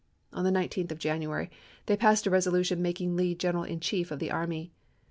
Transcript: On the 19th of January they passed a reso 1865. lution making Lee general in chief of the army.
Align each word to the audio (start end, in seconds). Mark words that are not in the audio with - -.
On 0.33 0.43
the 0.43 0.49
19th 0.49 0.91
of 0.91 0.97
January 0.97 1.51
they 1.85 1.95
passed 1.95 2.25
a 2.25 2.31
reso 2.31 2.49
1865. 2.51 2.77
lution 2.79 2.81
making 2.81 3.15
Lee 3.15 3.35
general 3.35 3.63
in 3.65 3.79
chief 3.79 4.09
of 4.09 4.17
the 4.17 4.31
army. 4.31 4.71